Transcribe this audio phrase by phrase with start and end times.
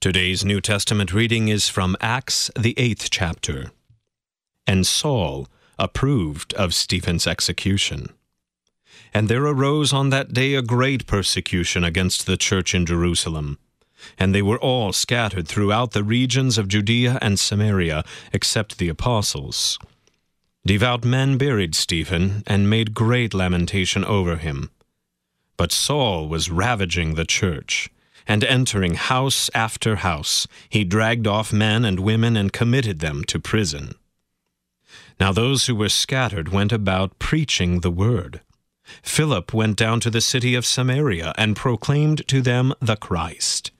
[0.00, 3.72] Today's New Testament reading is from Acts, the eighth chapter.
[4.64, 8.10] And Saul approved of Stephen's execution.
[9.12, 13.58] And there arose on that day a great persecution against the church in Jerusalem.
[14.16, 19.80] And they were all scattered throughout the regions of Judea and Samaria, except the apostles.
[20.64, 24.70] Devout men buried Stephen, and made great lamentation over him.
[25.56, 27.90] But Saul was ravaging the church
[28.28, 33.40] and entering house after house, he dragged off men and women and committed them to
[33.40, 33.94] prison.
[35.18, 38.42] Now those who were scattered went about preaching the word.
[39.02, 43.70] Philip went down to the city of Samaria and proclaimed to them the Christ.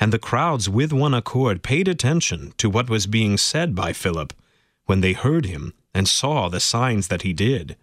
[0.00, 4.32] And the crowds with one accord paid attention to what was being said by Philip
[4.86, 7.76] when they heard him and saw the signs that he did.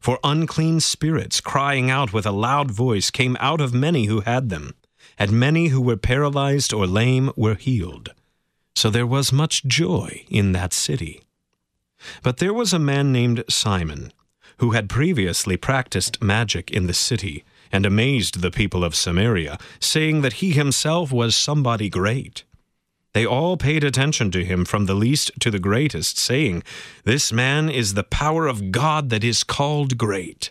[0.00, 4.48] For unclean spirits, crying out with a loud voice, came out of many who had
[4.48, 4.74] them
[5.20, 8.08] and many who were paralyzed or lame were healed.
[8.74, 11.20] So there was much joy in that city.
[12.22, 14.14] But there was a man named Simon,
[14.56, 20.22] who had previously practiced magic in the city, and amazed the people of Samaria, saying
[20.22, 22.44] that he himself was somebody great.
[23.12, 26.62] They all paid attention to him from the least to the greatest, saying,
[27.04, 30.50] This man is the power of God that is called great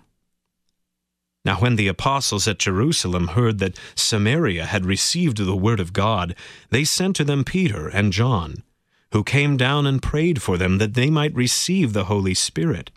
[1.43, 6.35] Now, when the apostles at Jerusalem heard that Samaria had received the word of God,
[6.69, 8.63] they sent to them Peter and John,
[9.11, 12.91] who came down and prayed for them that they might receive the Holy Spirit.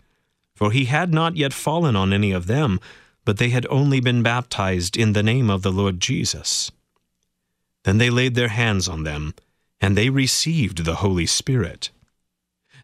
[0.55, 2.79] For he had not yet fallen on any of them,
[3.25, 6.71] but they had only been baptized in the name of the Lord Jesus.
[7.83, 9.33] Then they laid their hands on them,
[9.81, 11.89] and they received the Holy Spirit.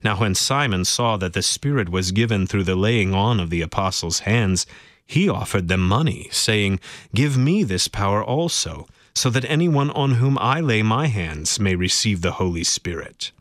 [0.03, 3.61] Now, when Simon saw that the Spirit was given through the laying on of the
[3.61, 4.65] apostles' hands,
[5.11, 6.79] he offered them money, saying,
[7.13, 11.75] Give me this power also, so that anyone on whom I lay my hands may
[11.75, 13.33] receive the Holy Spirit.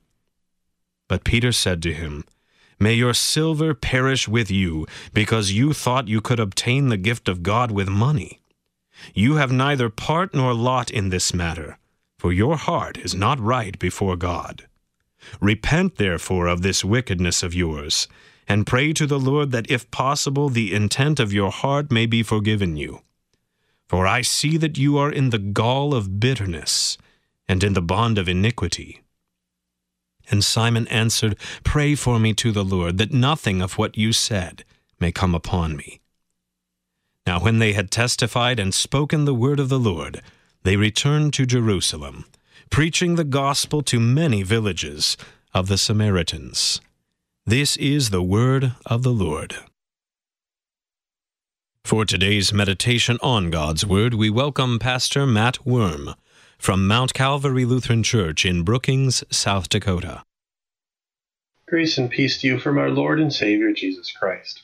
[1.06, 2.24] But Peter said to him,
[2.80, 7.44] May your silver perish with you, because you thought you could obtain the gift of
[7.44, 8.40] God with money.
[9.14, 11.78] You have neither part nor lot in this matter,
[12.18, 14.66] for your heart is not right before God.
[15.40, 18.08] Repent therefore of this wickedness of yours,
[18.50, 22.20] and pray to the Lord that if possible the intent of your heart may be
[22.24, 23.02] forgiven you.
[23.86, 26.98] For I see that you are in the gall of bitterness,
[27.46, 29.02] and in the bond of iniquity.
[30.32, 34.64] And Simon answered, Pray for me to the Lord, that nothing of what you said
[34.98, 36.00] may come upon me.
[37.28, 40.22] Now when they had testified and spoken the word of the Lord,
[40.64, 42.24] they returned to Jerusalem,
[42.68, 45.16] preaching the gospel to many villages
[45.54, 46.80] of the Samaritans.
[47.50, 49.56] This is the word of the Lord.
[51.84, 56.14] For today's meditation on God's Word, we welcome Pastor Matt Worm
[56.58, 60.22] from Mount Calvary Lutheran Church in Brookings, South Dakota.
[61.66, 64.62] Grace and peace to you from our Lord and Savior Jesus Christ.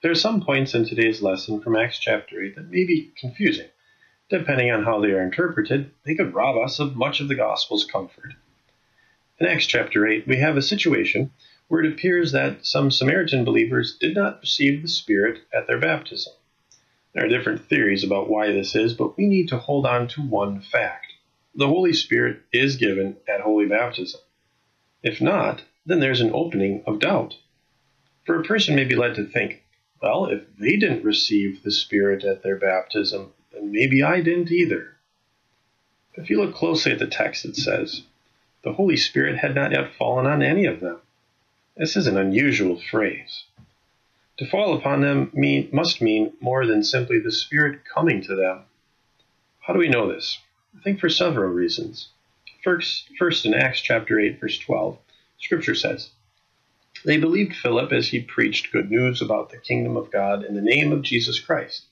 [0.00, 3.68] There are some points in today's lesson from Acts chapter 8 that may be confusing.
[4.30, 7.84] Depending on how they are interpreted, they could rob us of much of the gospel's
[7.84, 8.32] comfort.
[9.38, 11.32] In Acts chapter 8, we have a situation
[11.72, 16.34] where it appears that some Samaritan believers did not receive the Spirit at their baptism.
[17.14, 20.20] There are different theories about why this is, but we need to hold on to
[20.20, 21.14] one fact.
[21.54, 24.20] The Holy Spirit is given at holy baptism.
[25.02, 27.38] If not, then there's an opening of doubt.
[28.26, 29.62] For a person may be led to think,
[30.02, 34.98] well, if they didn't receive the Spirit at their baptism, then maybe I didn't either.
[36.16, 38.02] If you look closely at the text, it says,
[38.62, 40.98] the Holy Spirit had not yet fallen on any of them.
[41.74, 43.44] This is an unusual phrase.
[44.36, 48.64] To fall upon them mean, must mean more than simply the Spirit coming to them.
[49.60, 50.38] How do we know this?
[50.78, 52.10] I think for several reasons.
[52.62, 54.98] First, first in Acts chapter 8, verse 12,
[55.38, 56.10] Scripture says,
[57.06, 60.60] They believed Philip as he preached good news about the kingdom of God in the
[60.60, 61.86] name of Jesus Christ.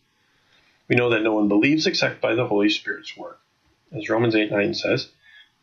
[0.89, 3.41] We know that no one believes except by the Holy Spirit's work.
[3.97, 5.09] As Romans 8 9 says,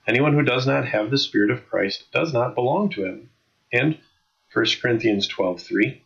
[0.07, 3.29] Anyone who does not have the Spirit of Christ does not belong to him.
[3.71, 3.99] And
[4.53, 6.01] 1 Corinthians 12:3,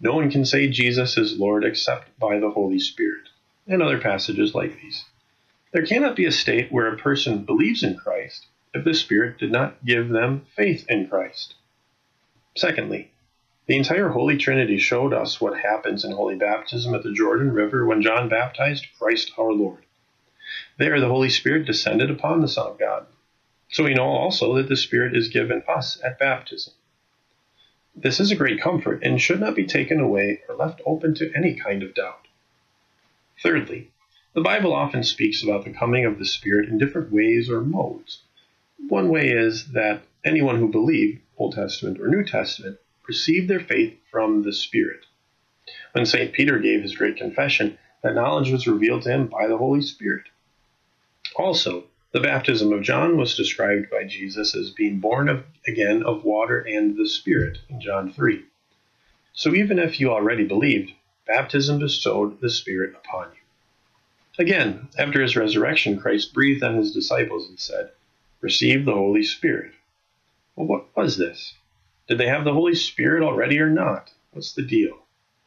[0.00, 3.28] no one can say Jesus is Lord except by the Holy Spirit,
[3.66, 5.04] and other passages like these.
[5.72, 9.52] There cannot be a state where a person believes in Christ if the Spirit did
[9.52, 11.54] not give them faith in Christ.
[12.56, 13.12] Secondly,
[13.66, 17.86] the entire Holy Trinity showed us what happens in holy baptism at the Jordan River
[17.86, 19.84] when John baptized Christ our Lord.
[20.78, 23.06] There, the Holy Spirit descended upon the Son of God.
[23.70, 26.74] So we know also that the Spirit is given us at baptism.
[27.96, 31.32] This is a great comfort and should not be taken away or left open to
[31.34, 32.26] any kind of doubt.
[33.40, 33.90] Thirdly,
[34.32, 38.22] the Bible often speaks about the coming of the Spirit in different ways or modes.
[38.88, 43.96] One way is that anyone who believed, Old Testament or New Testament, received their faith
[44.10, 45.06] from the Spirit.
[45.92, 46.32] When St.
[46.32, 50.24] Peter gave his great confession, that knowledge was revealed to him by the Holy Spirit.
[51.36, 56.22] Also, the baptism of John was described by Jesus as being born of, again of
[56.22, 58.44] water and the Spirit in John 3.
[59.32, 60.92] So even if you already believed,
[61.26, 63.40] baptism bestowed the Spirit upon you.
[64.38, 67.90] Again, after his resurrection, Christ breathed on his disciples and said,
[68.40, 69.72] Receive the Holy Spirit.
[70.54, 71.54] Well, what was this?
[72.06, 74.12] Did they have the Holy Spirit already or not?
[74.30, 74.98] What's the deal?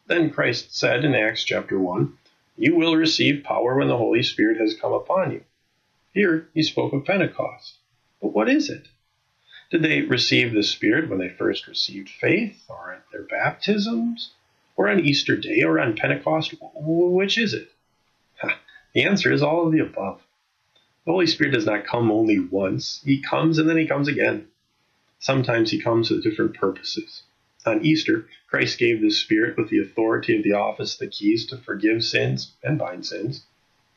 [0.07, 2.17] Then Christ said in Acts chapter 1,
[2.57, 5.45] You will receive power when the Holy Spirit has come upon you
[6.13, 7.77] here he spoke of Pentecost.
[8.21, 8.87] But what is it?
[9.69, 14.31] Did they receive the Spirit when they first received faith, or at their baptisms,
[14.75, 16.55] or on Easter Day, or on Pentecost?
[16.61, 17.71] Which is it?
[18.93, 20.21] The answer is all of the above.
[21.05, 24.47] The Holy Spirit does not come only once, He comes and then He comes again.
[25.19, 27.23] Sometimes He comes with different purposes.
[27.65, 31.57] On Easter, Christ gave the Spirit with the authority of the office the keys to
[31.57, 33.43] forgive sins and bind sins.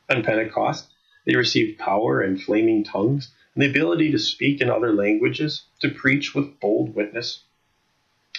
[0.09, 0.90] On Pentecost,
[1.25, 5.89] they received power and flaming tongues, and the ability to speak in other languages, to
[5.89, 7.43] preach with bold witness.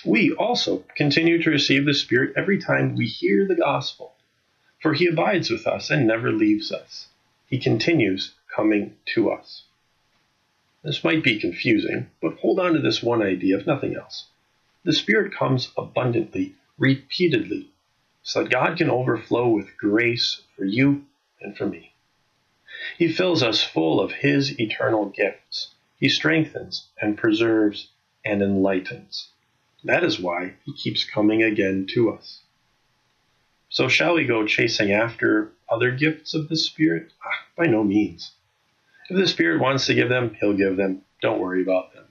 [0.05, 4.15] We also continue to receive the Spirit every time we hear the gospel,
[4.81, 7.09] for he abides with us and never leaves us.
[7.47, 9.65] He continues coming to us.
[10.83, 14.27] This might be confusing, but hold on to this one idea, if nothing else.
[14.85, 17.71] The Spirit comes abundantly, repeatedly,
[18.25, 21.05] so that God can overflow with grace for you
[21.41, 21.92] and for me.
[22.99, 25.75] He fills us full of His eternal gifts.
[25.99, 27.89] He strengthens and preserves
[28.25, 29.31] and enlightens.
[29.85, 32.43] That is why He keeps coming again to us.
[33.71, 37.13] So, shall we go chasing after other gifts of the Spirit?
[37.25, 38.33] Ah, by no means.
[39.09, 41.03] If the Spirit wants to give them, He'll give them.
[41.23, 42.05] Don't worry about them.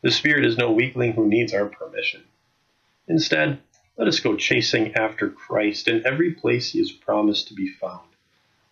[0.00, 2.22] The Spirit is no weakling who needs our permission.
[3.06, 3.60] Instead,
[3.98, 8.08] let us go chasing after Christ in every place He has promised to be found.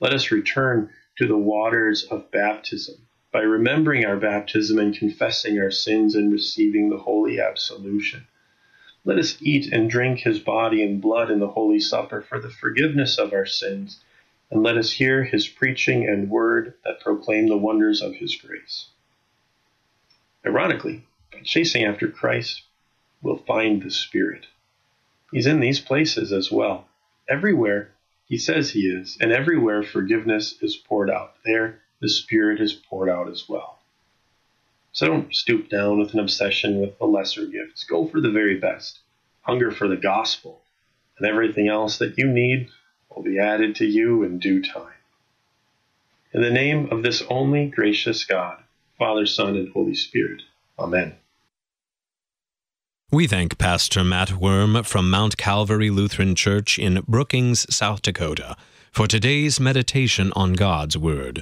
[0.01, 5.71] Let us return to the waters of baptism by remembering our baptism and confessing our
[5.71, 8.27] sins and receiving the holy absolution.
[9.05, 12.51] Let us eat and drink his body and blood in the Holy Supper for the
[12.51, 14.03] forgiveness of our sins,
[14.51, 18.89] and let us hear his preaching and word that proclaim the wonders of his grace.
[20.45, 22.63] Ironically, by chasing after Christ,
[23.23, 24.47] we'll find the Spirit.
[25.33, 26.89] He's in these places as well.
[27.29, 27.91] Everywhere
[28.27, 33.09] he says he is, and everywhere forgiveness is poured out, there the Spirit is poured
[33.09, 33.79] out as well.
[34.93, 37.85] So don't stoop down with an obsession with the lesser gifts.
[37.85, 38.99] Go for the very best.
[39.43, 40.61] Hunger for the gospel,
[41.19, 42.69] and everything else that you need
[43.15, 44.93] will be added to you in due time.
[46.33, 48.63] In the name of this only gracious God,
[48.99, 50.43] Father, Son, and Holy Spirit.
[50.79, 51.15] Amen.
[53.13, 58.57] We thank Pastor Matt Worm from Mount Calvary Lutheran Church in Brookings, South Dakota,
[58.91, 61.41] for today's meditation on God's Word.